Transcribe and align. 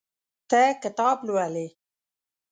ته 0.49 0.61
کتاب 0.83 1.17
لولې. 1.27 1.67